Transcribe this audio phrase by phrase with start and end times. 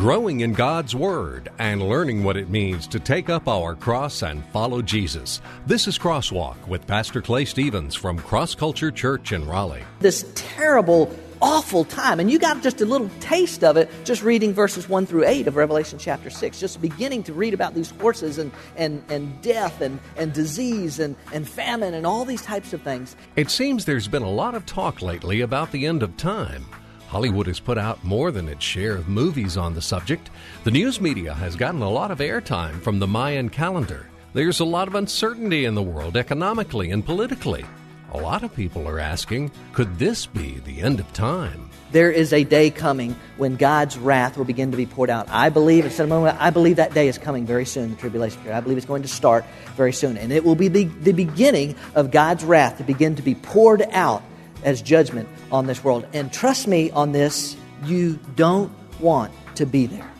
[0.00, 4.42] growing in God's Word, and learning what it means to take up our cross and
[4.46, 5.42] follow Jesus.
[5.66, 9.84] This is Crosswalk with Pastor Clay Stevens from Cross Culture Church in Raleigh.
[9.98, 14.54] This terrible, awful time, and you got just a little taste of it just reading
[14.54, 18.38] verses 1 through 8 of Revelation chapter 6, just beginning to read about these horses
[18.38, 22.80] and, and, and death and, and disease and, and famine and all these types of
[22.80, 23.16] things.
[23.36, 26.64] It seems there's been a lot of talk lately about the end of time.
[27.10, 30.30] Hollywood has put out more than its share of movies on the subject.
[30.62, 34.06] The news media has gotten a lot of airtime from the Mayan calendar.
[34.32, 37.64] There's a lot of uncertainty in the world economically and politically.
[38.12, 41.68] A lot of people are asking, could this be the end of time?
[41.90, 45.28] There is a day coming when God's wrath will begin to be poured out.
[45.30, 48.40] I believe, instead of moment, I believe that day is coming very soon, the tribulation
[48.42, 48.56] period.
[48.56, 50.16] I believe it's going to start very soon.
[50.16, 53.82] And it will be the, the beginning of God's wrath to begin to be poured
[53.90, 54.22] out
[54.64, 56.06] as judgment on this world.
[56.12, 60.10] And trust me on this, you don't want to be there.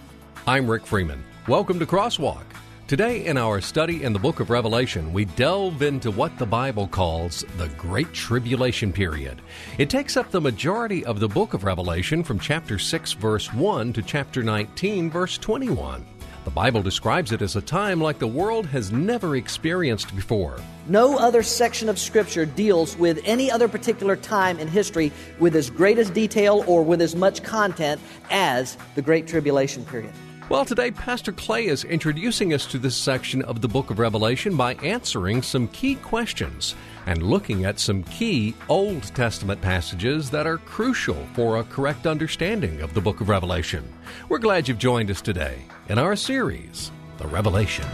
[0.47, 1.23] I'm Rick Freeman.
[1.49, 2.45] Welcome to Crosswalk.
[2.91, 6.89] Today, in our study in the book of Revelation, we delve into what the Bible
[6.89, 9.41] calls the Great Tribulation Period.
[9.79, 13.93] It takes up the majority of the book of Revelation from chapter 6, verse 1
[13.93, 16.05] to chapter 19, verse 21.
[16.43, 20.59] The Bible describes it as a time like the world has never experienced before.
[20.89, 25.69] No other section of Scripture deals with any other particular time in history with as
[25.69, 30.15] great as detail or with as much content as the Great Tribulation period.
[30.51, 34.57] Well, today, Pastor Clay is introducing us to this section of the book of Revelation
[34.57, 36.75] by answering some key questions
[37.07, 42.81] and looking at some key Old Testament passages that are crucial for a correct understanding
[42.81, 43.95] of the book of Revelation.
[44.29, 47.87] We're glad you've joined us today in our series, The Revelation.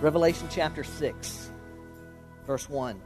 [0.00, 1.47] Revelation chapter 6,
[2.48, 2.98] verse 1.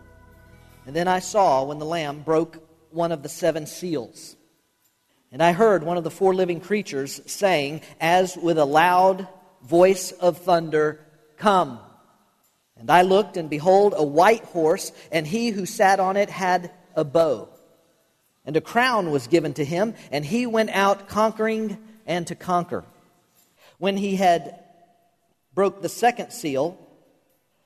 [0.87, 4.37] And then I saw when the Lamb broke one of the seven seals.
[5.33, 9.27] And I heard one of the four living creatures saying, as with a loud
[9.65, 11.01] voice of thunder,
[11.39, 11.81] Come.
[12.77, 16.71] And I looked, and behold, a white horse, and he who sat on it had
[16.95, 17.49] a bow.
[18.47, 22.85] And a crown was given to him, and he went out conquering and to conquer.
[23.79, 24.63] When he had
[25.53, 26.79] broke the second seal,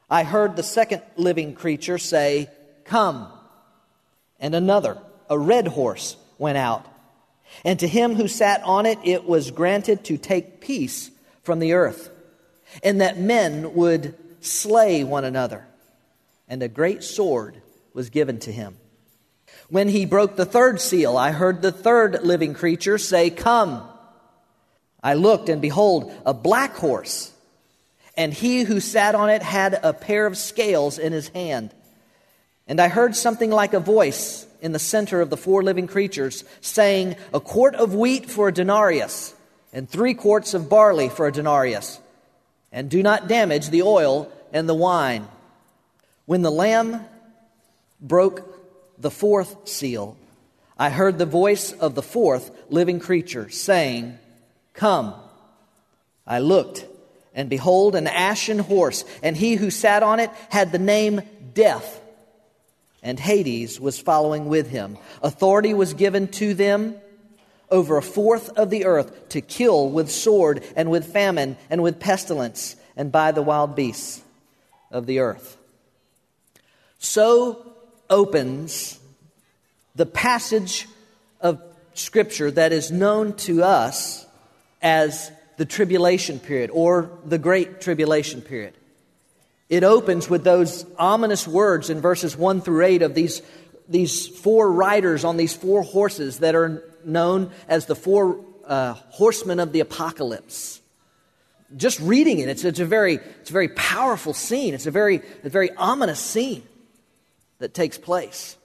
[0.09, 2.49] I heard the second living creature say,
[2.85, 3.29] Come.
[4.39, 6.87] And another, a red horse, went out.
[7.65, 11.11] And to him who sat on it, it was granted to take peace
[11.43, 12.11] from the earth,
[12.83, 15.67] and that men would slay one another.
[16.49, 17.61] And a great sword
[17.93, 18.77] was given to him.
[19.69, 23.89] When he broke the third seal, I heard the third living creature say, Come.
[25.03, 27.33] I looked, and behold, a black horse,
[28.17, 31.75] and he who sat on it had a pair of scales in his hand.
[32.67, 36.45] And I heard something like a voice in the center of the four living creatures
[36.61, 39.35] saying, A quart of wheat for a denarius,
[39.73, 42.01] and three quarts of barley for a denarius,
[42.73, 45.29] and do not damage the oil and the wine.
[46.25, 47.05] When the Lamb
[48.01, 48.43] broke
[48.99, 50.17] the fourth seal,
[50.79, 54.19] I heard the voice of the fourth living creature saying,
[54.75, 55.15] Come.
[56.27, 56.85] I looked,
[57.37, 61.21] and behold, an ashen horse, and he who sat on it had the name
[61.55, 62.01] Death,
[63.03, 64.99] and Hades was following with him.
[65.23, 66.97] Authority was given to them
[67.71, 72.01] over a fourth of the earth to kill with sword, and with famine, and with
[72.01, 74.23] pestilence, and by the wild beasts
[74.91, 75.57] of the earth.
[76.99, 77.75] So
[78.09, 78.99] opens
[79.95, 80.89] the passage
[81.41, 81.61] of
[81.95, 84.27] Scripture that is known to us
[84.81, 88.75] as the tribulation period or the great tribulation period.
[89.69, 93.43] It opens with those ominous words in verses 1 through 8 of these,
[93.89, 99.59] these four riders on these four horses that are known as the four uh, horsemen
[99.59, 100.81] of the apocalypse.
[101.77, 104.73] Just reading it, it's, it's, a very, it's a very powerful scene.
[104.73, 106.63] It's a very, a very ominous scene
[107.59, 108.57] that takes place.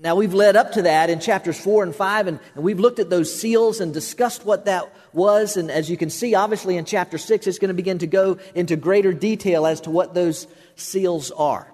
[0.00, 2.98] Now, we've led up to that in chapters 4 and 5, and, and, we've looked
[2.98, 5.56] at those seals and discussed what that was.
[5.56, 8.38] And as you can see, obviously, in chapter 6, it's going to begin to go
[8.54, 10.46] into greater detail as to what those
[10.76, 11.72] seals are.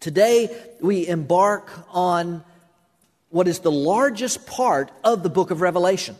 [0.00, 2.44] Today, we embark on
[3.30, 6.16] what is the largest part of the book of Revelation.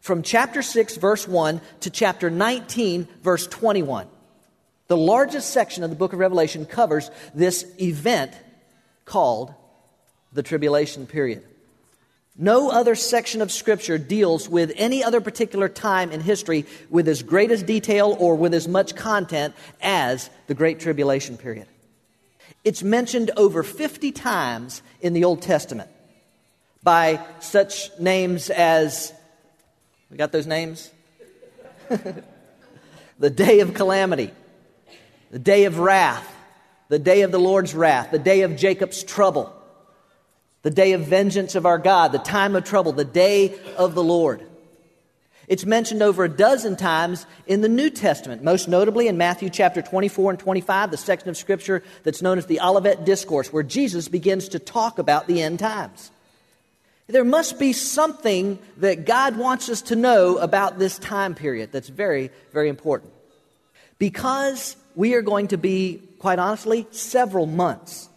[0.00, 4.08] From chapter 6, verse 1 to chapter 19, verse 21.
[4.88, 8.32] The largest section of the book of Revelation covers this event
[9.04, 9.54] called
[10.32, 11.44] the tribulation period.
[12.36, 17.22] No other section of Scripture deals with any other particular time in history with as
[17.22, 21.66] great as detail or with as much content as the Great Tribulation period.
[22.64, 25.90] It's mentioned over 50 times in the Old Testament
[26.82, 29.12] by such names as,
[30.10, 30.90] we got those names?
[33.18, 34.30] the day of calamity,
[35.30, 36.28] the day of wrath,
[36.88, 39.54] the day of the Lord's wrath, the day of Jacob's trouble
[40.62, 44.02] the day of vengeance of our God, the time of trouble, the day of the
[44.02, 44.46] Lord.
[45.48, 49.82] It's mentioned over a dozen times in the New Testament, most notably in Matthew chapter
[49.82, 54.08] 24 and 25, the section of Scripture that's known as the Olivet Discourse, where Jesus
[54.08, 56.10] begins to talk about the end times.
[57.08, 61.88] There must be something that God wants us to know about this time period that's
[61.88, 63.12] very, very important.
[63.98, 68.08] Because we are going to be, quite honestly, several months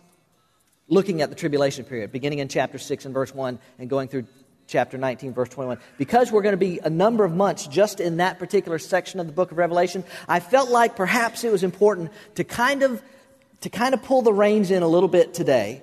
[0.88, 4.26] looking at the tribulation period, beginning in chapter 6 and verse 1 and going through
[4.68, 5.78] chapter 19, verse 21.
[5.98, 9.28] Because we're going to be a number of months just in that particular section of
[9.28, 13.02] the book of Revelation, I felt like perhaps it was important to kind of,
[13.62, 15.82] to kind of pull the reins in a little bit today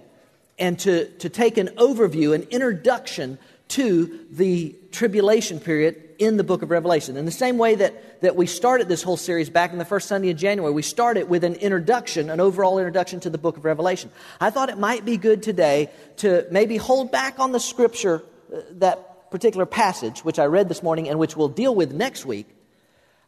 [0.59, 3.39] and to, to take an overview, an introduction
[3.73, 7.17] to the tribulation period in the book of Revelation.
[7.17, 10.09] In the same way that, that we started this whole series back in the first
[10.09, 13.65] Sunday in January, we started with an introduction, an overall introduction to the book of
[13.65, 14.11] Revelation.
[14.41, 18.23] I thought it might be good today to maybe hold back on the scripture,
[18.55, 22.27] uh, that particular passage, which I read this morning and which we'll deal with next
[22.27, 22.47] week.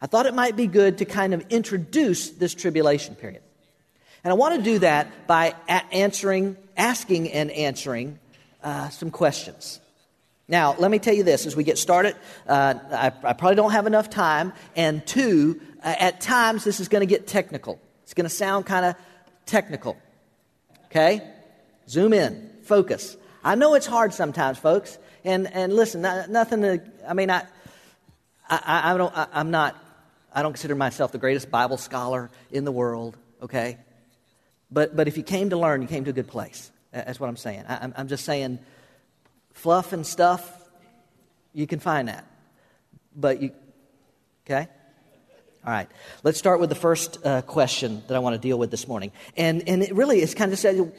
[0.03, 3.43] I thought it might be good to kind of introduce this tribulation period.
[4.23, 5.55] And I want to do that by
[5.91, 8.19] answering, asking and answering
[8.63, 9.81] uh, some questions.
[10.47, 13.73] Now, let me tell you this as we get started, uh, I, I, probably don't
[13.73, 14.53] have enough time.
[14.77, 17.81] And two, uh, at times this is going to get technical.
[18.03, 18.97] It's going to sound kind of
[19.47, 19.97] technical.
[20.87, 21.23] Okay?
[21.89, 23.17] Zoom in, focus.
[23.43, 24.99] I know it's hard sometimes, folks.
[25.25, 27.47] And, and listen, not, nothing to, I mean, I,
[28.49, 29.77] I, I don't, I, I'm not,
[30.35, 33.79] I don't consider myself the greatest Bible scholar in the world, okay?
[34.71, 36.71] But, but if you came to learn, you came to a good place.
[36.93, 37.65] That's what I'm saying.
[37.67, 38.59] I, I'm just saying,
[39.55, 40.63] fluff and stuff,
[41.53, 42.27] you can find that.
[43.17, 43.53] But you,
[44.47, 44.69] okay?
[45.67, 45.89] All right.
[46.23, 49.13] Let's start with the first uh, question that I want to deal with this morning.
[49.37, 50.93] And, and it really is kind of said,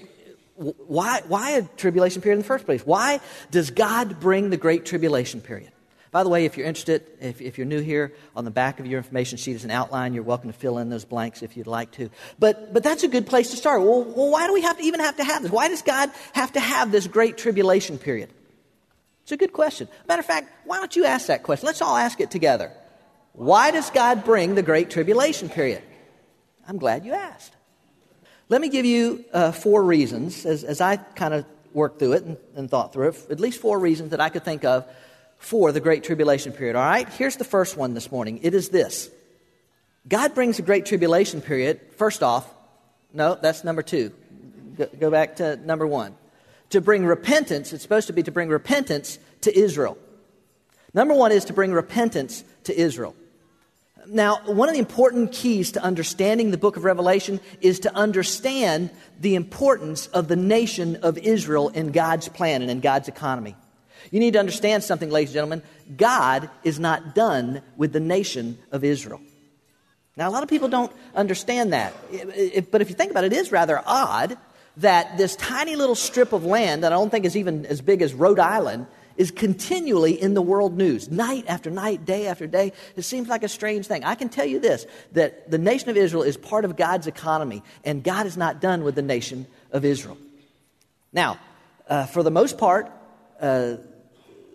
[0.56, 2.86] why, why a tribulation period in the first place?
[2.86, 3.19] Why
[3.52, 5.72] does God bring the great tribulation period?
[6.12, 8.86] By the way, if you're interested, if, if you're new here, on the back of
[8.86, 10.13] your information sheet is an outline.
[10.13, 12.10] You're welcome to fill in those blanks if you'd like to.
[12.40, 13.81] But, but that's a good place to start.
[13.81, 15.52] Well, well, why do we have to even have to have this?
[15.52, 18.30] Why does God have to have this great tribulation period?
[19.25, 19.88] It's a good question.
[20.07, 21.66] Matter of fact, why don't you ask that question?
[21.66, 22.72] Let's all ask it together.
[23.33, 25.81] Why does God bring the Great Tribulation period?
[26.68, 27.51] I'm glad you asked.
[28.50, 31.44] Let me give you uh, four reasons as, as I kind of
[31.74, 34.45] worked through it and, and thought through it, at least four reasons that I could
[34.45, 34.86] think of
[35.39, 36.75] for the Great Tribulation period.
[36.75, 38.42] All right, here's the first one this morning.
[38.44, 39.10] It is this
[40.07, 42.48] God brings the Great Tribulation period, first off,
[43.12, 44.13] no, that's number two.
[44.78, 46.16] Go, go back to number one
[46.69, 47.73] to bring repentance.
[47.73, 49.97] It's supposed to be to bring repentance to Israel.
[50.94, 53.15] Number one is to bring repentance to Israel.
[54.07, 58.91] Now, one of the important keys to understanding the book of Revelation is to understand
[59.19, 63.56] the importance of the nation of Israel in God's plan and in God's economy.
[64.11, 65.63] You need to understand something, ladies and gentlemen.
[65.97, 69.21] God is not done with the nation of Israel.
[70.15, 71.94] Now, a lot of people don't understand that.
[72.71, 74.37] But if you think about it, it is rather odd
[74.77, 78.01] that this tiny little strip of land that I don't think is even as big
[78.01, 82.73] as Rhode Island is continually in the world news, night after night, day after day.
[82.95, 84.03] It seems like a strange thing.
[84.03, 87.63] I can tell you this that the nation of Israel is part of God's economy,
[87.83, 90.17] and God is not done with the nation of Israel.
[91.13, 91.39] Now,
[91.87, 92.91] uh, for the most part,
[93.39, 93.75] uh,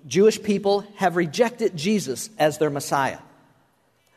[0.06, 3.18] Jewish people have rejected Jesus as their Messiah.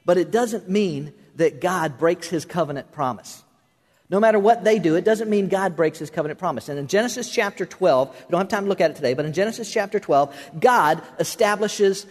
[0.06, 3.44] But it doesn't mean that God breaks his covenant promise.
[4.14, 6.70] No matter what they do, it doesn't mean God breaks his covenant promise.
[6.70, 9.26] And in Genesis chapter 12, we don't have time to look at it today, but
[9.26, 12.06] in Genesis chapter 12, God establishes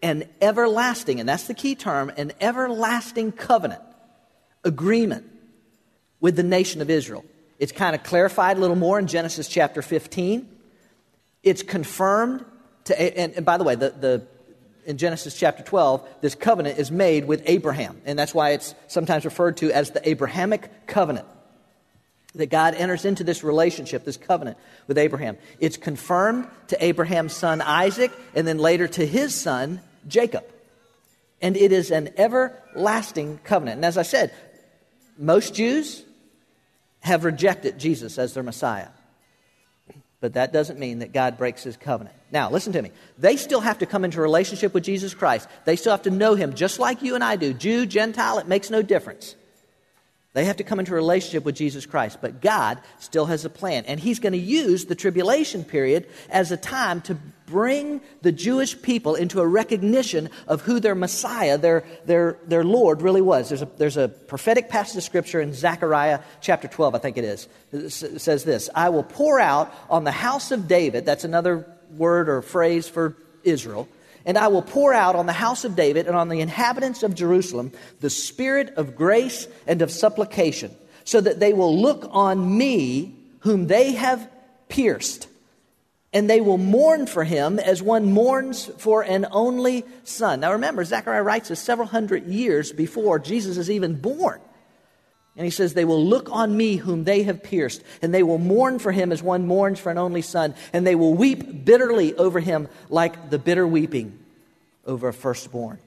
[0.00, 3.82] an everlasting, and that's the key term, an everlasting covenant
[4.62, 5.26] agreement
[6.20, 7.24] with the nation of Israel.
[7.58, 10.48] It's kind of clarified a little more in Genesis chapter 15.
[11.42, 12.44] It's confirmed
[12.84, 14.26] to, and, and by the way, the, the,
[14.86, 19.24] in Genesis chapter 12, this covenant is made with Abraham, and that's why it's sometimes
[19.24, 21.26] referred to as the Abrahamic covenant
[22.38, 25.36] that God enters into this relationship, this covenant with Abraham.
[25.60, 30.44] It's confirmed to Abraham's son Isaac and then later to his son Jacob.
[31.42, 33.76] And it is an everlasting covenant.
[33.76, 34.32] And as I said,
[35.18, 36.02] most Jews
[37.00, 38.88] have rejected Jesus as their Messiah.
[40.20, 42.16] But that doesn't mean that God breaks his covenant.
[42.32, 42.90] Now, listen to me.
[43.18, 45.48] They still have to come into relationship with Jesus Christ.
[45.64, 47.52] They still have to know him just like you and I do.
[47.52, 49.36] Jew, Gentile, it makes no difference.
[50.38, 52.18] They have to come into a relationship with Jesus Christ.
[52.20, 53.84] But God still has a plan.
[53.86, 57.16] And He's going to use the tribulation period as a time to
[57.46, 63.02] bring the Jewish people into a recognition of who their Messiah, their, their, their Lord,
[63.02, 63.48] really was.
[63.48, 67.24] There's a, there's a prophetic passage of Scripture in Zechariah chapter 12, I think it
[67.24, 67.48] is.
[67.72, 71.66] It says this I will pour out on the house of David, that's another
[71.96, 73.88] word or phrase for Israel
[74.28, 77.14] and I will pour out on the house of David and on the inhabitants of
[77.14, 80.70] Jerusalem the spirit of grace and of supplication,
[81.04, 84.30] so that they will look on me, whom they have
[84.68, 85.28] pierced,
[86.12, 90.40] and they will mourn for him as one mourns for an only son.
[90.40, 94.42] Now remember, Zechariah writes this several hundred years before Jesus is even born.
[95.36, 98.38] And he says, They will look on me whom they have pierced, and they will
[98.38, 102.14] mourn for him as one mourns for an only son, and they will weep bitterly
[102.14, 104.17] over him like the bitter weeping
[104.88, 105.78] over a firstborn.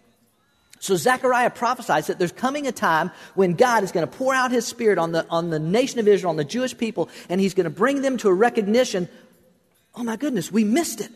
[0.80, 4.52] So Zechariah prophesies that there's coming a time when God is going to pour out
[4.52, 7.54] his spirit on the, on the nation of Israel, on the Jewish people, and he's
[7.54, 9.10] going to bring them to a recognition
[9.96, 11.12] oh my goodness, we missed it.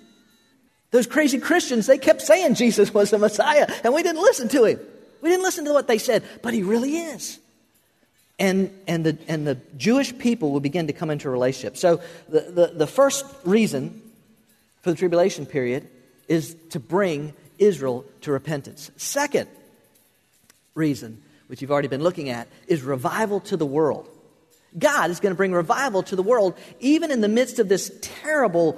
[0.92, 4.66] Those crazy Christians, they kept saying Jesus was the Messiah, and we didn't listen to
[4.66, 4.80] him.
[5.22, 7.40] We didn't listen to what they said, but he really is.
[8.38, 11.78] And, and, the, and the Jewish people will begin to come into a relationship.
[11.78, 14.02] So, the, the, the first reason
[14.82, 15.88] for the tribulation period
[16.28, 18.92] is to bring Israel to repentance.
[18.98, 19.50] Second
[20.74, 24.10] reason, which you've already been looking at, is revival to the world.
[24.78, 27.92] God is going to bring revival to the world, even in the midst of this
[28.02, 28.74] terrible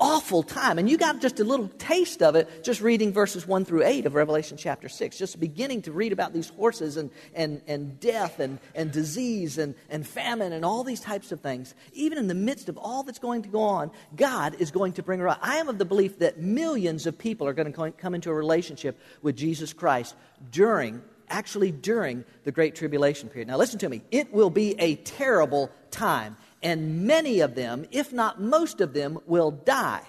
[0.00, 0.78] awful time.
[0.78, 4.06] And you got just a little taste of it just reading verses 1 through 8
[4.06, 8.38] of Revelation chapter 6, just beginning to read about these horses and, and, and death
[8.38, 11.74] and, and disease and, and famine and all these types of things.
[11.92, 15.02] Even in the midst of all that's going to go on, God is going to
[15.02, 15.38] bring around.
[15.42, 18.34] I am of the belief that millions of people are going to come into a
[18.34, 20.14] relationship with Jesus Christ
[20.50, 23.48] during actually during the Great Tribulation period.
[23.48, 24.02] Now, listen to me.
[24.10, 29.18] It will be a terrible time and many of them, if not most of them,
[29.26, 30.04] will die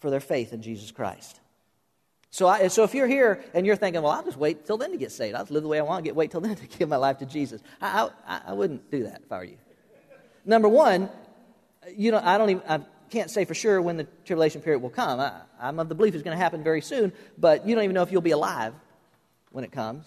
[0.00, 1.40] for their faith in Jesus Christ.
[2.30, 4.90] So, I, so if you're here and you're thinking, well, I'll just wait till then
[4.90, 5.36] to get saved.
[5.36, 6.96] I'll just live the way I want to get, wait till then to give my
[6.96, 7.62] life to Jesus.
[7.80, 9.56] I, I, I wouldn't do that if I were you.
[10.44, 11.08] Number one,
[11.96, 14.90] you know, I don't even, I can't say for sure when the tribulation period will
[14.90, 15.20] come.
[15.20, 17.94] I, I'm of the belief it's going to happen very soon, but you don't even
[17.94, 18.74] know if you'll be alive
[19.52, 20.04] when it comes.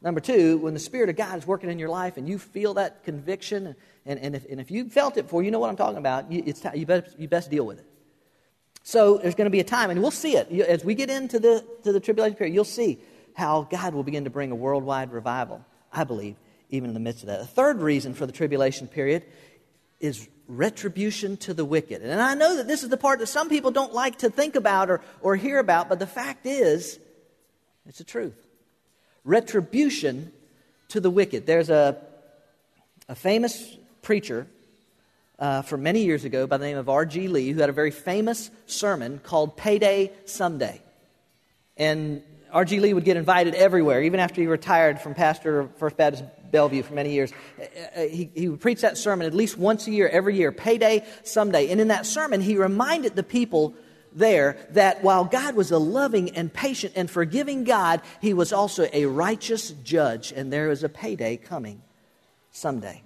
[0.00, 2.74] Number two, when the Spirit of God is working in your life and you feel
[2.74, 3.74] that conviction,
[4.08, 6.32] and, and, if, and if you felt it before, you know what I'm talking about,
[6.32, 7.86] you, it's, you, best, you best deal with it.
[8.82, 10.50] So there's going to be a time, and we'll see it.
[10.50, 12.98] As we get into the, to the tribulation period, you'll see
[13.34, 16.36] how God will begin to bring a worldwide revival, I believe,
[16.70, 17.40] even in the midst of that.
[17.40, 19.24] The third reason for the tribulation period
[20.00, 22.00] is retribution to the wicked.
[22.00, 24.56] And I know that this is the part that some people don't like to think
[24.56, 26.98] about or, or hear about, but the fact is,
[27.86, 28.34] it's the truth
[29.24, 30.32] retribution
[30.88, 31.46] to the wicked.
[31.46, 32.00] There's a,
[33.08, 33.76] a famous
[34.08, 34.46] preacher
[35.38, 37.28] uh, from many years ago by the name of R.G.
[37.28, 40.80] Lee who had a very famous sermon called Payday Someday.
[41.76, 42.80] And R.G.
[42.80, 46.84] Lee would get invited everywhere, even after he retired from pastor of First Baptist Bellevue
[46.84, 47.34] for many years.
[47.60, 47.64] Uh,
[48.00, 51.04] uh, he, he would preach that sermon at least once a year, every year, Payday
[51.22, 51.68] Someday.
[51.68, 53.74] And in that sermon, he reminded the people
[54.14, 58.88] there that while God was a loving and patient and forgiving God, he was also
[58.90, 61.82] a righteous judge, and there is a payday coming
[62.50, 63.02] someday.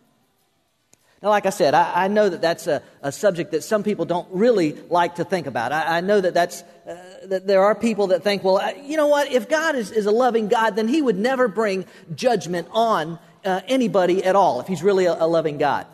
[1.22, 4.04] Now, like I said, I, I know that that's a, a, subject that some people
[4.04, 5.70] don't really like to think about.
[5.70, 8.96] I, I know that, that's, uh, that there are people that think, well, uh, you
[8.96, 9.30] know what?
[9.30, 13.60] If God is, is a loving God, then he would never bring judgment on uh,
[13.68, 15.86] anybody at all if he's really a, a loving God.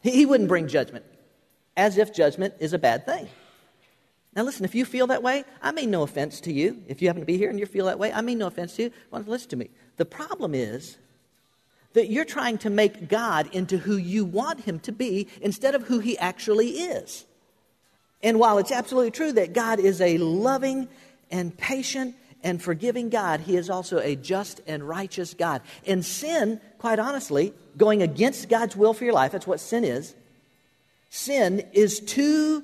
[0.00, 1.04] He, he wouldn't bring judgment,
[1.76, 3.26] as if judgment is a bad thing.
[4.36, 6.84] Now, listen, if you feel that way, I mean no offense to you.
[6.86, 8.76] If you happen to be here and you feel that way, I mean no offense
[8.76, 8.92] to you.
[9.10, 9.70] Well, listen to me.
[9.96, 10.98] The problem is
[11.98, 15.82] that you're trying to make God into who you want him to be instead of
[15.82, 17.24] who he actually is.
[18.22, 20.88] And while it's absolutely true that God is a loving
[21.28, 22.14] and patient
[22.44, 25.60] and forgiving God, he is also a just and righteous God.
[25.88, 30.14] And sin, quite honestly, going against God's will for your life, that's what sin is.
[31.10, 32.62] Sin is too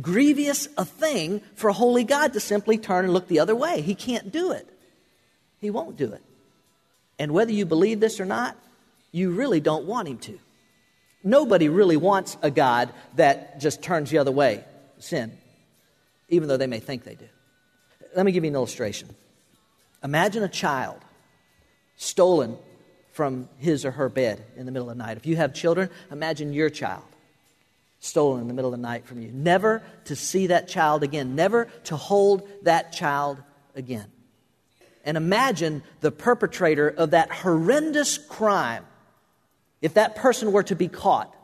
[0.00, 3.80] grievous a thing for a holy God to simply turn and look the other way.
[3.80, 4.68] He can't do it.
[5.60, 6.22] He won't do it.
[7.20, 8.56] And whether you believe this or not,
[9.12, 10.38] you really don't want him to.
[11.22, 14.64] Nobody really wants a God that just turns the other way,
[14.98, 15.38] sin,
[16.28, 17.28] even though they may think they do.
[18.16, 19.14] Let me give you an illustration.
[20.02, 20.98] Imagine a child
[21.96, 22.56] stolen
[23.12, 25.16] from his or her bed in the middle of the night.
[25.16, 27.04] If you have children, imagine your child
[28.00, 29.30] stolen in the middle of the night from you.
[29.30, 31.36] Never to see that child again.
[31.36, 33.38] Never to hold that child
[33.76, 34.06] again.
[35.04, 38.84] And imagine the perpetrator of that horrendous crime
[39.82, 41.34] if that person were to be caught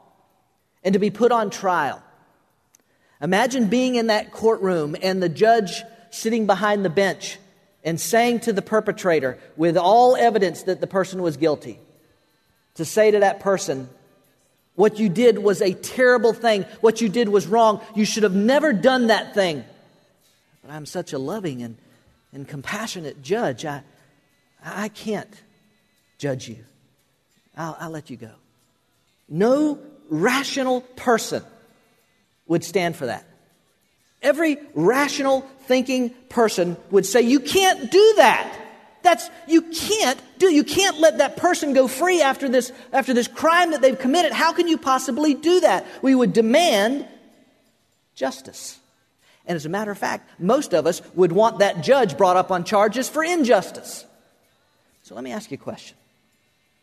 [0.82, 2.02] and to be put on trial.
[3.20, 7.38] Imagine being in that courtroom and the judge sitting behind the bench
[7.84, 11.78] and saying to the perpetrator, with all evidence that the person was guilty,
[12.74, 13.88] to say to that person,
[14.74, 16.64] What you did was a terrible thing.
[16.80, 17.80] What you did was wrong.
[17.94, 19.64] You should have never done that thing.
[20.62, 21.76] But I'm such a loving and,
[22.32, 23.64] and compassionate judge.
[23.64, 23.82] I,
[24.64, 25.32] I can't
[26.18, 26.58] judge you.
[27.58, 28.30] I'll, I'll let you go.
[29.28, 31.42] No rational person
[32.46, 33.26] would stand for that.
[34.22, 38.54] Every rational thinking person would say, You can't do that.
[39.02, 40.52] That's you can't do.
[40.52, 44.32] You can't let that person go free after this after this crime that they've committed.
[44.32, 45.86] How can you possibly do that?
[46.02, 47.06] We would demand
[48.14, 48.78] justice.
[49.46, 52.50] And as a matter of fact, most of us would want that judge brought up
[52.50, 54.04] on charges for injustice.
[55.04, 55.97] So let me ask you a question.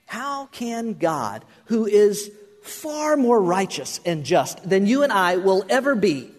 [0.06, 2.32] How can God, who is
[2.62, 6.32] far more righteous and just than you and I will ever be,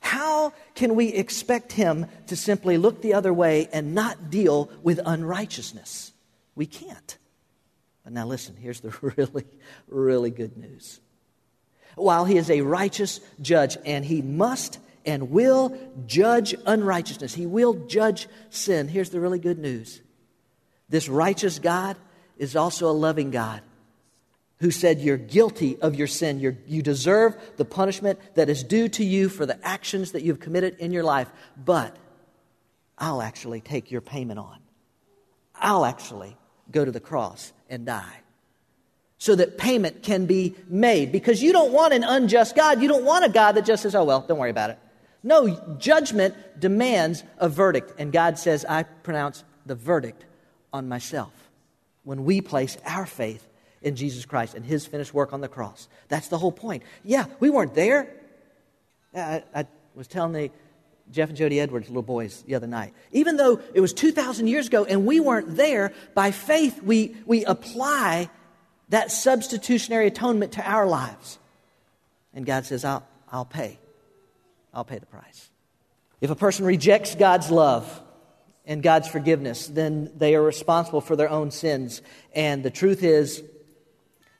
[0.00, 5.00] how can we expect him to simply look the other way and not deal with
[5.04, 6.12] unrighteousness?
[6.54, 7.18] We can't.
[8.04, 9.44] But now listen, here's the really,
[9.88, 11.00] really good news.
[11.96, 17.74] While he is a righteous judge, and he must and will judge unrighteousness, he will
[17.86, 18.86] judge sin.
[18.88, 20.00] Here's the really good news
[20.88, 21.96] this righteous God
[22.36, 23.62] is also a loving God
[24.58, 26.40] who said, You're guilty of your sin.
[26.40, 30.40] You're, you deserve the punishment that is due to you for the actions that you've
[30.40, 31.96] committed in your life, but
[32.98, 34.58] I'll actually take your payment on.
[35.54, 36.36] I'll actually
[36.70, 38.20] go to the cross and die
[39.18, 42.82] so that payment can be made because you don't want an unjust God.
[42.82, 44.78] You don't want a God that just says, Oh, well, don't worry about it.
[45.22, 50.24] No, judgment demands a verdict, and God says, I pronounce the verdict
[50.72, 51.32] on myself
[52.06, 53.46] when we place our faith
[53.82, 55.88] in Jesus Christ and his finished work on the cross.
[56.08, 56.84] That's the whole point.
[57.04, 58.08] Yeah, we weren't there.
[59.12, 60.50] I, I was telling the
[61.10, 62.94] Jeff and Jody Edwards, little boys, the other night.
[63.10, 67.44] Even though it was 2,000 years ago and we weren't there, by faith we, we
[67.44, 68.30] apply
[68.90, 71.40] that substitutionary atonement to our lives.
[72.32, 73.80] And God says, I'll, I'll pay.
[74.72, 75.50] I'll pay the price.
[76.20, 78.00] If a person rejects God's love,
[78.66, 82.02] and God's forgiveness, then they are responsible for their own sins.
[82.34, 83.42] And the truth is,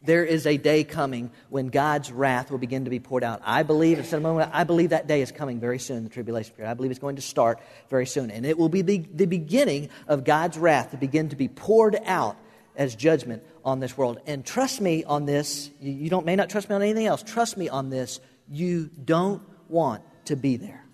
[0.02, 3.40] there is a day coming when God's wrath will begin to be poured out.
[3.44, 6.54] I believe, at a moment, I believe that day is coming very soon, the tribulation
[6.54, 6.70] period.
[6.70, 8.30] I believe it's going to start very soon.
[8.30, 11.98] And it will be the, the beginning of God's wrath to begin to be poured
[12.04, 12.36] out
[12.76, 14.20] as judgment on this world.
[14.26, 17.22] And trust me on this, you, you don't, may not trust me on anything else,
[17.22, 20.84] trust me on this, you don't want to be there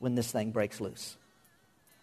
[0.00, 1.16] when this thing breaks loose.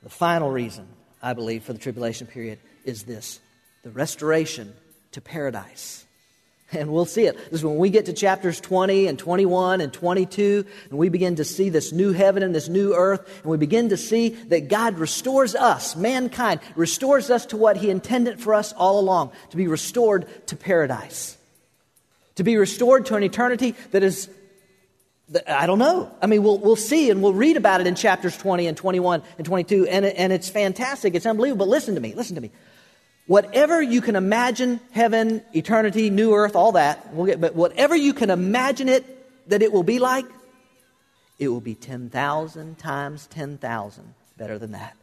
[0.05, 0.87] The final reason,
[1.19, 3.39] I believe, for the tribulation period is this
[3.81, 4.71] the restoration
[5.13, 6.05] to paradise.
[6.71, 7.35] And we'll see it.
[7.35, 11.37] This is when we get to chapters 20 and 21 and 22, and we begin
[11.37, 14.67] to see this new heaven and this new earth, and we begin to see that
[14.67, 19.57] God restores us, mankind, restores us to what He intended for us all along to
[19.57, 21.35] be restored to paradise,
[22.35, 24.29] to be restored to an eternity that is
[25.47, 26.11] I don't know.
[26.21, 29.23] I mean, we'll, we'll see and we'll read about it in chapters 20 and 21
[29.37, 31.15] and 22, and, and it's fantastic.
[31.15, 31.65] It's unbelievable.
[31.65, 32.51] But listen to me, listen to me.
[33.25, 38.13] Whatever you can imagine, heaven, eternity, new earth, all that, we'll get, but whatever you
[38.13, 40.25] can imagine it that it will be like,
[41.39, 44.95] it will be 10,000 times 10,000 better than that.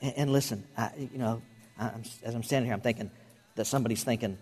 [0.00, 1.42] And, and listen, I, you know,
[1.78, 3.10] I'm, as I'm standing here, I'm thinking
[3.56, 4.38] that somebody's thinking,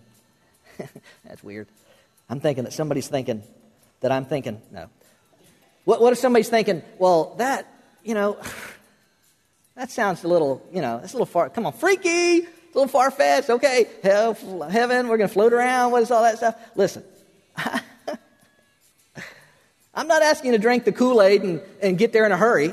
[1.25, 1.67] that's weird.
[2.29, 3.41] I'm thinking that somebody's thinking,
[4.03, 4.89] that I'm thinking, no.
[5.85, 7.67] What, what if somebody's thinking, well, that,
[8.03, 8.37] you know,
[9.75, 12.87] that sounds a little, you know, that's a little far, come on, freaky, a little
[12.87, 13.49] far fetched.
[13.49, 14.35] Okay, hell,
[14.69, 15.91] heaven, we're going to float around.
[15.91, 16.55] What is all that stuff?
[16.75, 17.03] Listen,
[19.93, 22.37] I'm not asking you to drink the Kool Aid and, and get there in a
[22.37, 22.69] hurry.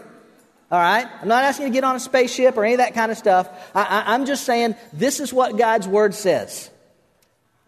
[0.70, 1.06] All right?
[1.20, 3.18] I'm not asking you to get on a spaceship or any of that kind of
[3.18, 3.48] stuff.
[3.74, 6.70] I, I, I'm just saying this is what God's Word says.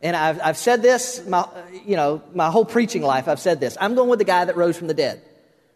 [0.03, 1.47] And I've, I've said this, my,
[1.87, 3.77] you know, my whole preaching life, I've said this.
[3.81, 5.23] I'm going with the guy that rose from the dead.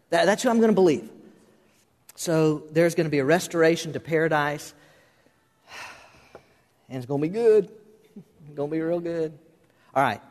[0.09, 1.09] That, that's who I'm going to believe.
[2.15, 4.73] So there's going to be a restoration to paradise.
[6.89, 7.69] And it's going to be good.
[8.15, 9.37] It's going to be real good.
[9.93, 10.21] All right,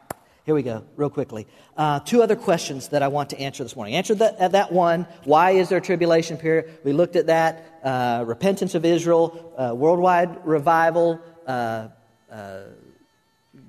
[0.47, 1.47] here we go, real quickly.
[1.77, 3.95] Uh, two other questions that I want to answer this morning.
[3.95, 6.79] Answer that, that one why is there a tribulation period?
[6.83, 7.81] We looked at that.
[7.85, 11.21] Uh, repentance of Israel, uh, worldwide revival.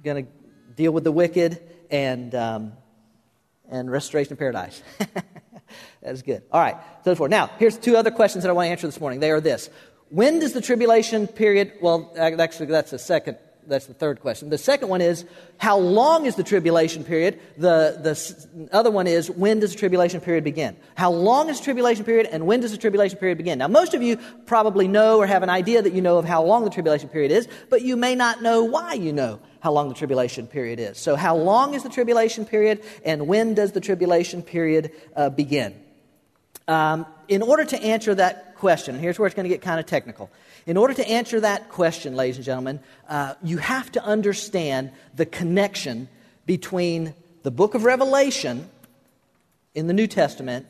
[0.08, 0.32] Going to
[0.78, 1.60] deal with the wicked
[1.92, 2.72] and, um,
[3.70, 4.82] and restoration of paradise.
[5.00, 5.26] that
[6.02, 6.44] is good.
[6.50, 7.30] All right, so forth.
[7.30, 9.20] Now, here's two other questions that I want to answer this morning.
[9.20, 9.70] They are this
[10.08, 13.38] When does the tribulation period, well, actually, that's the second
[13.68, 14.50] that's the third question.
[14.50, 15.26] The second one is,
[15.58, 17.40] how long is the tribulation period?
[17.58, 20.78] The, the other one is, when does the tribulation period begin?
[20.96, 23.60] How long is the tribulation period and when does the tribulation period begin?
[23.60, 26.44] Now, most of you probably know or have an idea that you know of how
[26.44, 29.90] long the tribulation period is, but you may not know why you know how long
[29.90, 30.98] the tribulation period is.
[30.98, 35.76] So, how long is the tribulation period and when does the tribulation period uh, begin?
[36.68, 39.86] Um, in order to answer that question, here's where it's going to get kind of
[39.86, 40.30] technical.
[40.68, 45.26] In order to answer that question, ladies and gentlemen, uh, you have to understand the
[45.26, 46.10] connection
[46.46, 48.70] between the book of Revelation
[49.74, 50.66] in the New Testament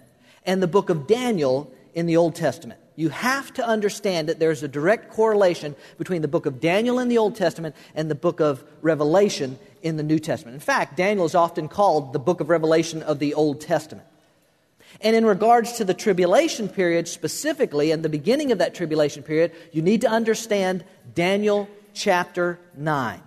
[0.45, 2.79] and the book of Daniel in the Old Testament.
[2.95, 7.09] You have to understand that there's a direct correlation between the book of Daniel in
[7.09, 10.53] the Old Testament and the book of Revelation in the New Testament.
[10.53, 14.07] In fact, Daniel is often called the book of Revelation of the Old Testament.
[15.01, 19.51] And in regards to the tribulation period specifically, and the beginning of that tribulation period,
[19.71, 23.21] you need to understand Daniel chapter 9.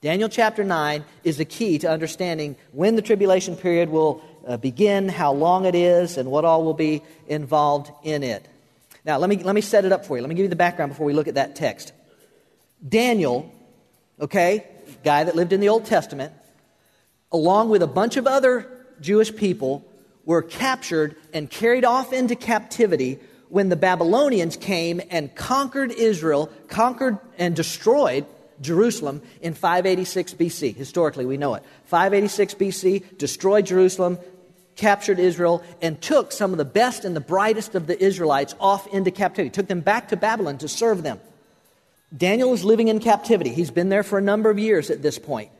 [0.00, 5.08] Daniel chapter 9 is the key to understanding when the tribulation period will uh, begin,
[5.08, 8.46] how long it is, and what all will be involved in it.
[9.04, 10.22] Now, let me, let me set it up for you.
[10.22, 11.92] Let me give you the background before we look at that text.
[12.86, 13.52] Daniel,
[14.20, 14.66] okay,
[15.04, 16.32] guy that lived in the Old Testament,
[17.30, 18.68] along with a bunch of other
[19.00, 19.84] Jewish people,
[20.24, 27.18] were captured and carried off into captivity when the Babylonians came and conquered Israel, conquered
[27.38, 28.24] and destroyed
[28.60, 30.74] Jerusalem in 586 BC.
[30.74, 31.62] Historically, we know it.
[31.86, 34.18] 586 BC, destroyed Jerusalem,
[34.76, 38.86] captured Israel, and took some of the best and the brightest of the Israelites off
[38.86, 41.20] into captivity, took them back to Babylon to serve them.
[42.16, 43.50] Daniel is living in captivity.
[43.50, 45.50] He's been there for a number of years at this point.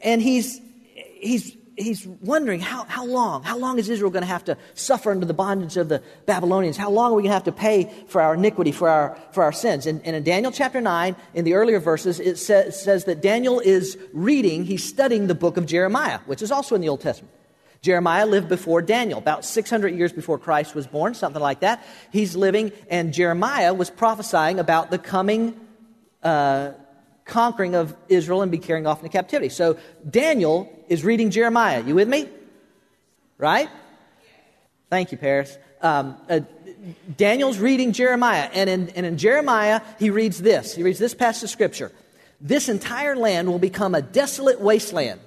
[0.00, 0.60] And he's,
[0.94, 3.42] he's he's wondering how, how long?
[3.42, 6.76] How long is Israel going to have to suffer under the bondage of the Babylonians?
[6.76, 9.42] How long are we going to have to pay for our iniquity, for our, for
[9.42, 9.86] our sins?
[9.86, 13.60] And, and in Daniel chapter 9, in the earlier verses, it says, says that Daniel
[13.60, 17.34] is reading, he's studying the book of Jeremiah, which is also in the Old Testament.
[17.82, 21.82] Jeremiah lived before Daniel, about 600 years before Christ was born, something like that.
[22.12, 25.58] He's living, and Jeremiah was prophesying about the coming
[26.22, 26.72] uh,
[27.30, 29.48] conquering of Israel and be carrying off into captivity.
[29.48, 31.82] So Daniel is reading Jeremiah.
[31.82, 32.28] You with me?
[33.38, 33.70] Right?
[34.90, 35.56] Thank you, Paris.
[35.80, 36.40] Um, uh,
[37.16, 40.74] Daniel's reading Jeremiah, and in, and in Jeremiah, he reads this.
[40.74, 41.92] He reads this passage of Scripture.
[42.40, 45.20] This entire land will become a desolate wasteland.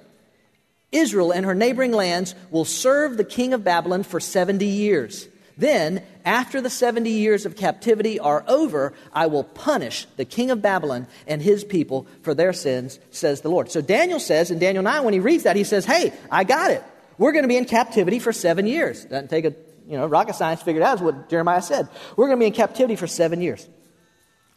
[0.92, 5.28] Israel and her neighboring lands will serve the king of Babylon for 70 years.
[5.56, 10.60] Then, after the 70 years of captivity are over, I will punish the king of
[10.60, 13.70] Babylon and his people for their sins, says the Lord.
[13.70, 16.70] So Daniel says in Daniel 9, when he reads that, he says, Hey, I got
[16.70, 16.82] it.
[17.18, 19.04] We're going to be in captivity for seven years.
[19.04, 19.54] Doesn't take a
[19.86, 21.88] you know, rocket science figured out is what Jeremiah said.
[22.16, 23.68] We're going to be in captivity for seven years.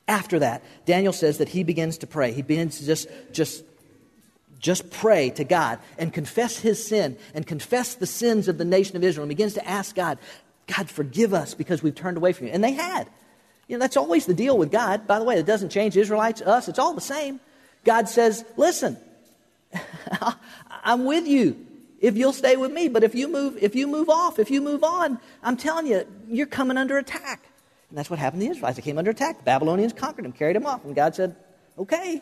[0.07, 2.31] After that, Daniel says that he begins to pray.
[2.31, 3.63] He begins to just, just
[4.59, 8.95] just pray to God and confess his sin and confess the sins of the nation
[8.95, 10.17] of Israel and begins to ask God,
[10.67, 12.53] God, forgive us because we've turned away from you.
[12.53, 13.07] And they had.
[13.67, 15.07] You know, that's always the deal with God.
[15.07, 17.39] By the way, it doesn't change Israelites, us, it's all the same.
[17.83, 18.97] God says, listen,
[20.83, 21.65] I'm with you
[21.99, 22.87] if you'll stay with me.
[22.87, 26.05] But if you move, if you move off, if you move on, I'm telling you,
[26.29, 27.41] you're coming under attack.
[27.89, 28.77] And that's what happened to the Israelites.
[28.77, 29.37] They came under attack.
[29.37, 30.83] The Babylonians conquered them, carried them off.
[30.83, 31.35] And God said,
[31.77, 32.21] okay.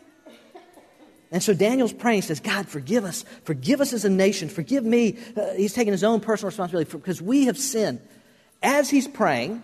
[1.32, 3.24] And so Daniel's praying, he says, God, forgive us.
[3.44, 4.48] Forgive us as a nation.
[4.48, 5.18] Forgive me.
[5.36, 8.00] Uh, he's taking his own personal responsibility because we have sinned.
[8.62, 9.62] As he's praying,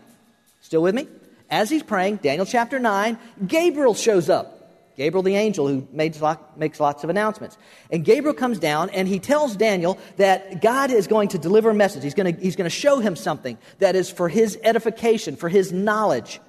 [0.60, 1.08] still with me?
[1.50, 4.62] As he's praying, Daniel chapter 9, Gabriel shows up.
[4.96, 6.20] Gabriel, the angel who makes,
[6.56, 7.56] makes lots of announcements.
[7.90, 11.74] And Gabriel comes down and he tells Daniel that God is going to deliver a
[11.74, 12.02] message.
[12.02, 15.48] He's going to, he's going to show him something that is for his edification, for
[15.48, 16.40] his knowledge,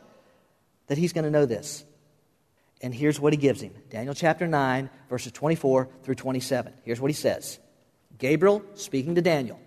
[0.88, 1.86] that he's going to know this.
[2.82, 6.74] And here's what he gives him Daniel chapter 9, verses 24 through 27.
[6.84, 7.60] Here's what he says
[8.18, 9.60] Gabriel speaking to Daniel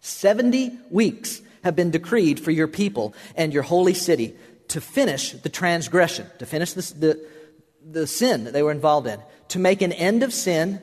[0.00, 4.34] 70 weeks have been decreed for your people and your holy city
[4.68, 7.26] to finish the transgression, to finish the, the,
[7.90, 10.80] the sin that they were involved in, to make an end of sin,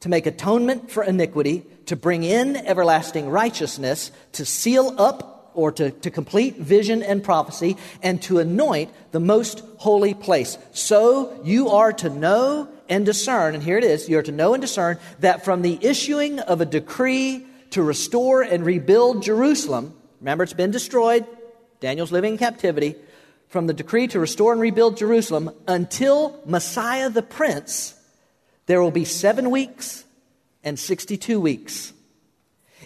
[0.00, 5.90] to make atonement for iniquity, to bring in everlasting righteousness, to seal up or to,
[5.90, 10.58] to complete vision and prophecy, and to anoint the most holy place.
[10.72, 14.52] So you are to know and discern, and here it is you are to know
[14.52, 19.95] and discern that from the issuing of a decree to restore and rebuild Jerusalem.
[20.20, 21.26] Remember, it's been destroyed.
[21.80, 22.96] Daniel's living in captivity.
[23.48, 27.94] From the decree to restore and rebuild Jerusalem until Messiah the Prince,
[28.66, 30.04] there will be seven weeks
[30.64, 31.92] and 62 weeks.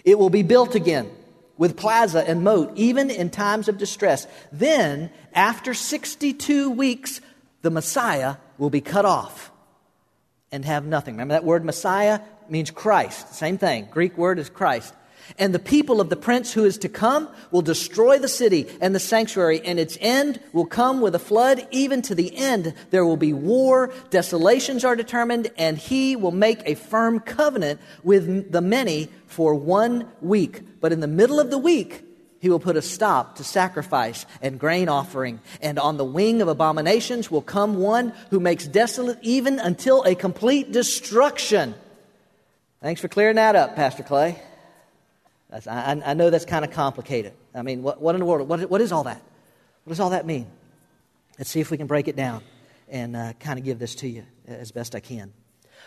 [0.03, 1.09] It will be built again
[1.57, 4.27] with plaza and moat, even in times of distress.
[4.51, 7.21] Then, after 62 weeks,
[7.61, 9.51] the Messiah will be cut off
[10.51, 11.15] and have nothing.
[11.15, 13.35] Remember that word Messiah means Christ.
[13.35, 13.87] Same thing.
[13.91, 14.93] Greek word is Christ.
[15.37, 18.93] And the people of the prince who is to come will destroy the city and
[18.93, 21.67] the sanctuary, and its end will come with a flood.
[21.71, 26.61] Even to the end, there will be war, desolations are determined, and he will make
[26.65, 30.79] a firm covenant with the many for one week.
[30.81, 32.03] But in the middle of the week,
[32.39, 36.47] he will put a stop to sacrifice and grain offering, and on the wing of
[36.47, 41.75] abominations will come one who makes desolate even until a complete destruction.
[42.81, 44.41] Thanks for clearing that up, Pastor Clay.
[45.51, 47.33] I, I know that's kind of complicated.
[47.53, 48.47] I mean, what, what in the world?
[48.47, 49.21] What, what is all that?
[49.83, 50.47] What does all that mean?
[51.37, 52.43] Let's see if we can break it down
[52.89, 55.33] and uh, kind of give this to you as best I can.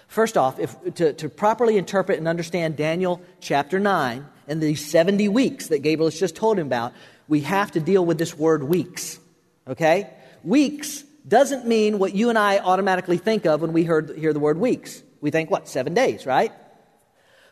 [0.09, 5.29] First off, if, to, to properly interpret and understand Daniel chapter 9 and these 70
[5.29, 6.93] weeks that Gabriel has just told him about,
[7.29, 9.19] we have to deal with this word weeks.
[9.67, 10.11] Okay?
[10.43, 14.41] Weeks doesn't mean what you and I automatically think of when we heard, hear the
[14.41, 15.03] word weeks.
[15.21, 16.53] We think, what, seven days, right?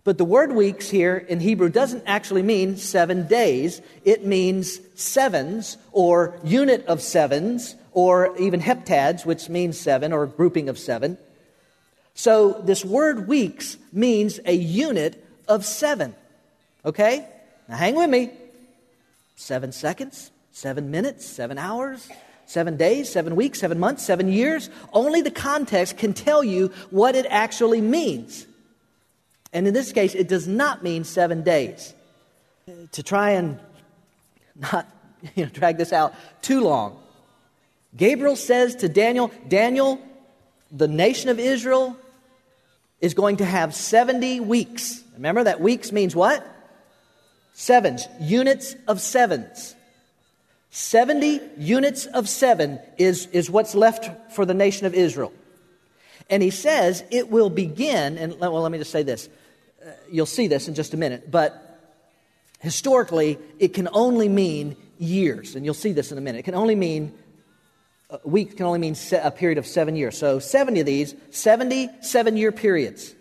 [0.04, 3.80] But the word weeks here in Hebrew doesn't actually mean seven days.
[4.04, 10.68] It means sevens or unit of sevens or even heptads, which means seven or grouping
[10.68, 11.18] of seven.
[12.14, 16.14] So this word weeks means a unit of seven.
[16.84, 17.26] Okay?
[17.68, 18.30] Now hang with me.
[19.36, 22.08] Seven seconds, seven minutes, seven hours,
[22.46, 24.68] seven days, seven weeks, seven months, seven years.
[24.92, 28.46] Only the context can tell you what it actually means.
[29.52, 31.94] And in this case, it does not mean seven days.
[32.92, 33.58] To try and
[34.56, 34.88] not
[35.34, 36.98] you know, drag this out too long,
[37.96, 40.00] Gabriel says to Daniel, Daniel,
[40.70, 41.96] the nation of Israel
[43.00, 45.02] is going to have 70 weeks.
[45.14, 46.46] Remember that weeks means what?
[47.52, 49.74] Sevens, units of sevens.
[50.70, 55.32] 70 units of seven is, is what's left for the nation of Israel.
[56.30, 59.28] And he says it will begin, and well, let me just say this
[59.84, 61.80] Uh, you'll see this in just a minute, but
[62.60, 66.40] historically, it can only mean years, and you'll see this in a minute.
[66.40, 67.12] It can only mean
[68.12, 70.18] a week can only mean a period of seven years.
[70.18, 73.14] So 70 of these, 70 seven year periods.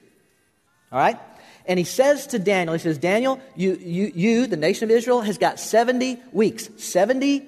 [0.92, 1.18] All right?
[1.66, 5.22] And he says to Daniel, he says, Daniel, you, you, you, the nation of Israel,
[5.22, 7.46] has got 70 weeks, 70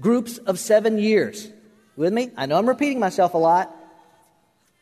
[0.00, 1.48] groups of seven years.
[1.96, 2.30] With me?
[2.36, 3.74] I know I'm repeating myself a lot,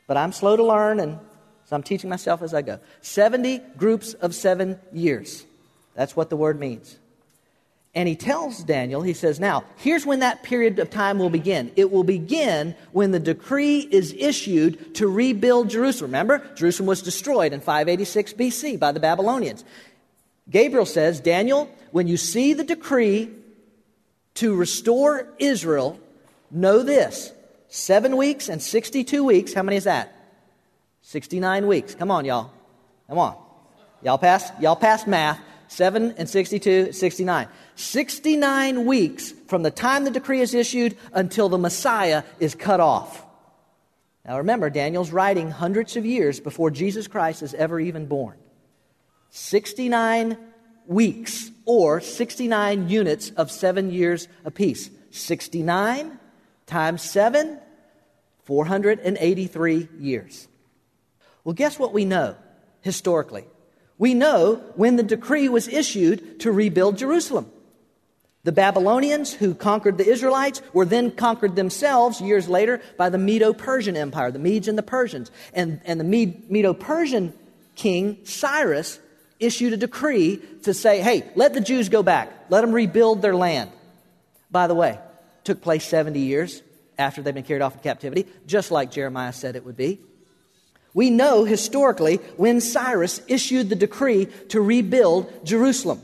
[0.06, 1.18] but I'm slow to learn and
[1.66, 2.78] so I'm teaching myself as I go.
[3.00, 5.44] 70 groups of seven years.
[5.94, 6.98] That's what the word means.
[7.94, 11.70] And he tells Daniel, he says, Now, here's when that period of time will begin.
[11.76, 16.10] It will begin when the decree is issued to rebuild Jerusalem.
[16.10, 19.64] Remember, Jerusalem was destroyed in 586 BC by the Babylonians.
[20.50, 23.30] Gabriel says, Daniel, when you see the decree
[24.34, 25.98] to restore Israel,
[26.50, 27.32] know this
[27.68, 30.13] seven weeks and 62 weeks, how many is that?
[31.06, 31.94] 69 weeks.
[31.94, 32.50] Come on, y'all.
[33.08, 33.36] Come on.
[34.02, 35.38] Y'all passed, y'all passed math.
[35.68, 37.48] 7 and 62, 69.
[37.74, 43.24] 69 weeks from the time the decree is issued until the Messiah is cut off.
[44.24, 48.36] Now remember, Daniel's writing hundreds of years before Jesus Christ is ever even born.
[49.30, 50.38] 69
[50.86, 54.90] weeks, or 69 units of seven years apiece.
[55.10, 56.18] 69
[56.66, 57.58] times 7,
[58.44, 60.48] 483 years.
[61.44, 62.36] Well, guess what we know
[62.80, 63.44] historically?
[63.98, 67.50] We know when the decree was issued to rebuild Jerusalem.
[68.42, 73.54] The Babylonians, who conquered the Israelites, were then conquered themselves years later by the Medo
[73.54, 75.30] Persian Empire, the Medes and the Persians.
[75.54, 77.32] And, and the Medo Persian
[77.74, 78.98] king, Cyrus,
[79.40, 83.34] issued a decree to say, hey, let the Jews go back, let them rebuild their
[83.34, 83.70] land.
[84.50, 84.98] By the way,
[85.44, 86.62] took place 70 years
[86.98, 90.00] after they'd been carried off in captivity, just like Jeremiah said it would be.
[90.94, 96.00] We know historically when Cyrus issued the decree to rebuild Jerusalem.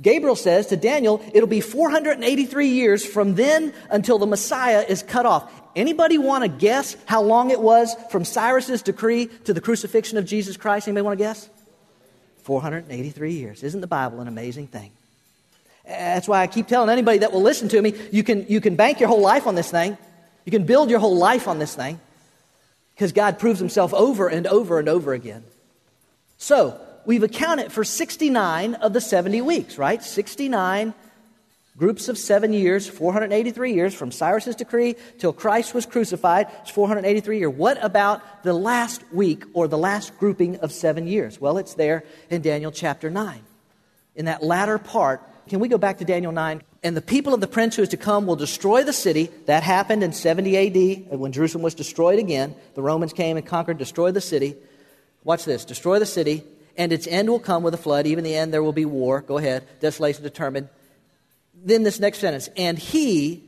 [0.00, 5.24] Gabriel says to Daniel, it'll be 483 years from then until the Messiah is cut
[5.24, 5.50] off.
[5.74, 10.26] Anybody want to guess how long it was from Cyrus's decree to the crucifixion of
[10.26, 10.86] Jesus Christ?
[10.86, 11.48] Anybody want to guess?
[12.42, 13.62] 483 years.
[13.62, 14.92] Isn't the Bible an amazing thing?
[15.86, 18.76] That's why I keep telling anybody that will listen to me, you can, you can
[18.76, 19.96] bank your whole life on this thing.
[20.44, 22.00] You can build your whole life on this thing
[22.96, 25.44] because God proves himself over and over and over again.
[26.38, 30.02] So, we've accounted for 69 of the 70 weeks, right?
[30.02, 30.94] 69
[31.76, 36.46] groups of seven years, 483 years from Cyrus's decree till Christ was crucified.
[36.62, 37.52] It's 483 years.
[37.54, 41.38] What about the last week or the last grouping of seven years?
[41.38, 43.42] Well, it's there in Daniel chapter 9.
[44.14, 46.62] in that latter part, can we go back to Daniel 9?
[46.82, 49.30] And the people of the prince who is to come will destroy the city.
[49.46, 52.54] That happened in 70 AD uh, when Jerusalem was destroyed again.
[52.74, 54.56] The Romans came and conquered, destroyed the city.
[55.24, 56.44] Watch this destroy the city,
[56.76, 58.06] and its end will come with a flood.
[58.06, 59.20] Even the end, there will be war.
[59.22, 59.64] Go ahead.
[59.80, 60.68] Desolation determined.
[61.54, 63.42] Then this next sentence, and he,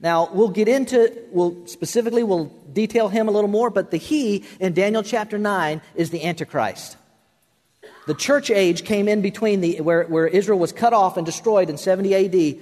[0.00, 4.44] now we'll get into, we'll specifically, we'll detail him a little more, but the he
[4.60, 6.96] in Daniel chapter 9 is the Antichrist.
[8.06, 11.70] The church age came in between the, where, where Israel was cut off and destroyed
[11.70, 12.60] in 70 AD.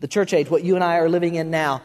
[0.00, 1.82] The church age, what you and I are living in now.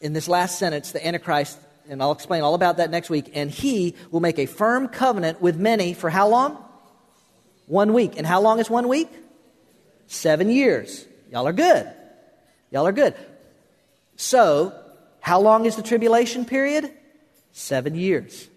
[0.00, 1.58] In this last sentence, the Antichrist,
[1.88, 5.40] and I'll explain all about that next week, and he will make a firm covenant
[5.40, 6.62] with many for how long?
[7.66, 8.14] One week.
[8.18, 9.08] And how long is one week?
[10.08, 11.06] Seven years.
[11.30, 11.90] Y'all are good.
[12.70, 13.14] Y'all are good.
[14.16, 14.74] So,
[15.20, 16.90] how long is the tribulation period?
[17.52, 18.48] Seven years.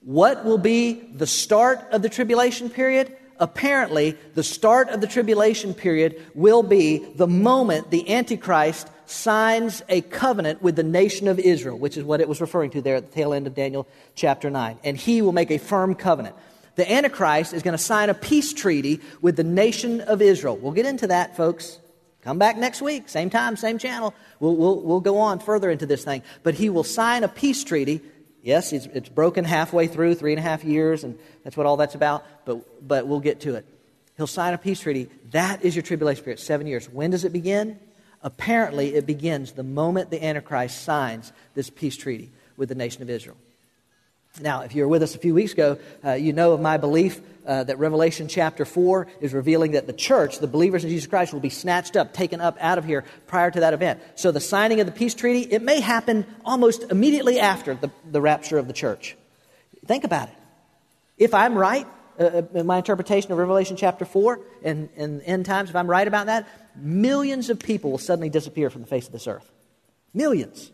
[0.00, 3.16] What will be the start of the tribulation period?
[3.40, 10.00] Apparently, the start of the tribulation period will be the moment the Antichrist signs a
[10.02, 13.06] covenant with the nation of Israel, which is what it was referring to there at
[13.06, 14.78] the tail end of Daniel chapter 9.
[14.84, 16.36] And he will make a firm covenant.
[16.76, 20.56] The Antichrist is going to sign a peace treaty with the nation of Israel.
[20.56, 21.78] We'll get into that, folks.
[22.22, 24.14] Come back next week, same time, same channel.
[24.38, 26.22] We'll, we'll, we'll go on further into this thing.
[26.42, 28.00] But he will sign a peace treaty
[28.48, 31.76] Yes, it's, it's broken halfway through, three and a half years, and that's what all
[31.76, 33.66] that's about, but, but we'll get to it.
[34.16, 35.10] He'll sign a peace treaty.
[35.32, 36.88] That is your tribulation period, seven years.
[36.88, 37.78] When does it begin?
[38.22, 43.10] Apparently, it begins the moment the Antichrist signs this peace treaty with the nation of
[43.10, 43.36] Israel.
[44.40, 46.76] Now, if you were with us a few weeks ago, uh, you know of my
[46.76, 51.06] belief uh, that Revelation chapter 4 is revealing that the church, the believers in Jesus
[51.06, 54.00] Christ, will be snatched up, taken up out of here prior to that event.
[54.16, 58.20] So the signing of the peace treaty, it may happen almost immediately after the, the
[58.20, 59.16] rapture of the church.
[59.86, 60.34] Think about it.
[61.16, 61.86] If I'm right
[62.20, 65.88] uh, uh in my interpretation of Revelation chapter 4 and, and end times, if I'm
[65.88, 66.46] right about that,
[66.76, 69.50] millions of people will suddenly disappear from the face of this earth.
[70.12, 70.70] Millions.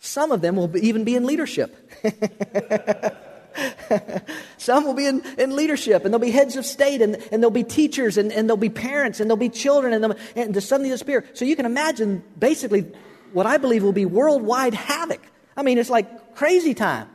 [0.00, 1.76] Some of them will even be in leadership.
[4.56, 7.50] Some will be in, in leadership, and they'll be heads of state, and, and they'll
[7.50, 10.88] be teachers, and, and they'll be parents, and they'll be children, and, and the Sunday
[10.88, 11.36] of the Spirit.
[11.36, 12.90] So you can imagine basically
[13.34, 15.20] what I believe will be worldwide havoc.
[15.54, 17.06] I mean, it's like crazy time.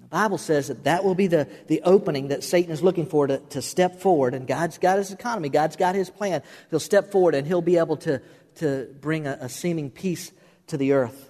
[0.00, 3.26] The Bible says that that will be the, the opening that Satan is looking for
[3.26, 6.42] to, to step forward, and God's got his economy, God's got his plan.
[6.70, 8.22] He'll step forward, and he'll be able to,
[8.56, 10.32] to bring a, a seeming peace
[10.68, 11.29] to the earth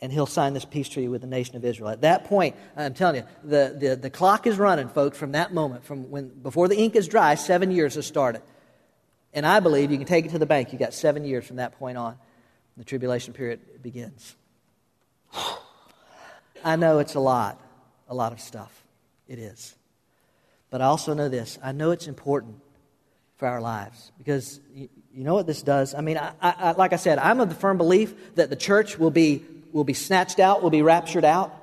[0.00, 1.88] and he'll sign this peace treaty with the nation of Israel.
[1.88, 5.54] At that point, I'm telling you, the, the, the clock is running, folks, from that
[5.54, 8.42] moment, from when before the ink is dry, seven years has started.
[9.32, 10.72] And I believe you can take it to the bank.
[10.72, 12.16] You've got seven years from that point on.
[12.76, 14.36] The tribulation period begins.
[16.64, 17.60] I know it's a lot,
[18.08, 18.84] a lot of stuff.
[19.28, 19.74] It is.
[20.70, 22.56] But I also know this I know it's important
[23.36, 25.94] for our lives because you, you know what this does?
[25.94, 28.98] I mean, I, I, like I said, I'm of the firm belief that the church
[28.98, 29.42] will be
[29.76, 31.54] will be snatched out, will be raptured out.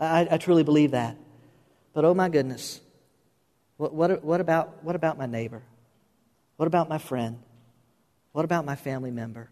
[0.00, 1.18] I, I truly believe that.
[1.92, 2.80] But oh my goodness,
[3.76, 5.62] what, what, what, about, what about my neighbor?
[6.56, 7.38] What about my friend?
[8.32, 9.50] What about my family member?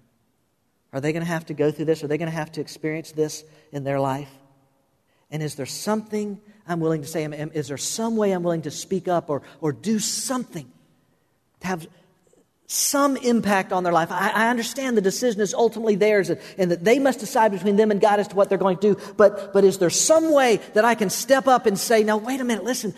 [0.94, 2.02] Are they going to have to go through this?
[2.02, 4.30] Are they going to have to experience this in their life?
[5.30, 7.24] And is there something I'm willing to say?
[7.24, 10.70] Is there some way I'm willing to speak up or, or do something
[11.60, 11.86] to have
[12.66, 14.10] some impact on their life.
[14.10, 17.76] I, I, understand the decision is ultimately theirs and, and, that they must decide between
[17.76, 19.00] them and God as to what they're going to do.
[19.16, 22.40] But, but is there some way that I can step up and say, now, wait
[22.40, 22.94] a minute, listen,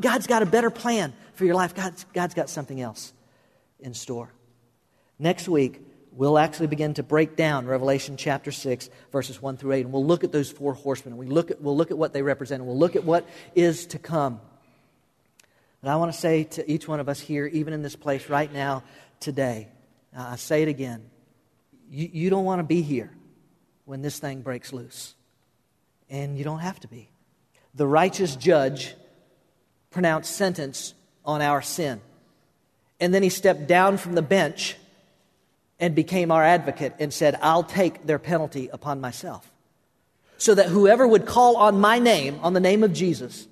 [0.00, 1.74] God's got a better plan for your life.
[1.74, 3.12] God's, God's got something else
[3.78, 4.32] in store.
[5.18, 9.84] Next week, we'll actually begin to break down Revelation chapter 6, verses 1 through 8.
[9.84, 11.12] And we'll look at those four horsemen.
[11.12, 12.60] And we look at, we'll look at what they represent.
[12.60, 14.40] And we'll look at what is to come.
[15.84, 18.30] And I want to say to each one of us here, even in this place
[18.30, 18.84] right now,
[19.24, 19.68] today.
[20.16, 21.02] I say it again.
[21.90, 23.10] You, you don't want to be here
[23.84, 25.14] when this thing breaks loose.
[26.08, 27.08] And you don't have to be.
[27.74, 28.94] The righteous judge
[29.90, 32.00] pronounced sentence on our sin.
[33.00, 34.76] And then he stepped down from the bench
[35.80, 39.50] and became our advocate and said, I'll take their penalty upon myself.
[40.36, 43.48] So that whoever would call on my name, on the name of Jesus,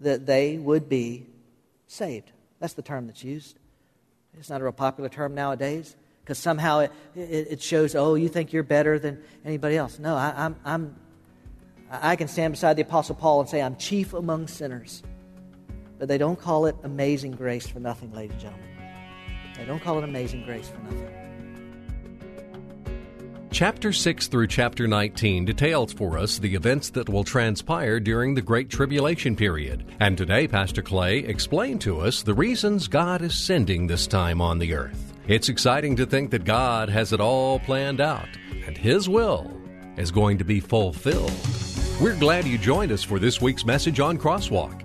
[0.00, 1.26] that they would be
[1.86, 2.32] saved.
[2.58, 3.58] That's the term that's used.
[4.38, 8.28] It's not a real popular term nowadays because somehow it, it, it, shows, oh, you
[8.28, 9.98] think you're better than anybody else.
[9.98, 10.96] No, I, I'm, I'm,
[11.90, 15.02] I can stand beside the Apostle Paul and say, I'm chief among sinners.
[15.98, 18.68] But they don't call it amazing grace for nothing, ladies and gentlemen.
[19.56, 21.21] They don't call it amazing grace for nothing.
[23.62, 28.42] Chapter 6 through chapter 19 details for us the events that will transpire during the
[28.42, 29.84] Great Tribulation period.
[30.00, 34.58] And today, Pastor Clay explained to us the reasons God is sending this time on
[34.58, 35.14] the earth.
[35.28, 38.26] It's exciting to think that God has it all planned out,
[38.66, 39.56] and His will
[39.96, 41.30] is going to be fulfilled.
[42.00, 44.81] We're glad you joined us for this week's message on Crosswalk.